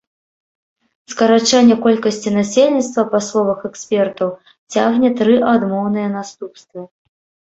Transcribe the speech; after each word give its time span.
Скарачэнне 1.11 1.75
колькасці 1.83 2.29
насельніцтва, 2.37 3.01
па 3.13 3.19
словах 3.27 3.59
экспертаў, 3.69 4.29
цягне 4.77 5.09
тры 5.19 5.35
адмоўныя 5.53 6.07
наступствы. 6.17 6.81